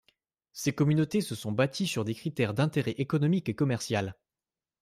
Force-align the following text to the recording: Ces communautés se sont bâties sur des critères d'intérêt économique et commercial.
Ces 0.53 0.73
communautés 0.73 1.21
se 1.21 1.35
sont 1.35 1.51
bâties 1.51 1.85
sur 1.85 2.03
des 2.03 2.15
critères 2.15 2.55
d'intérêt 2.55 2.95
économique 2.97 3.49
et 3.49 3.53
commercial. 3.55 4.15